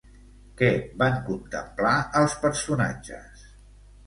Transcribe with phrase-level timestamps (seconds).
[0.61, 0.69] Què
[1.01, 1.93] van contemplar
[2.23, 3.47] els personatges?